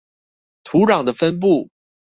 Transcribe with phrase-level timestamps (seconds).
[0.63, 1.69] 土壤的分布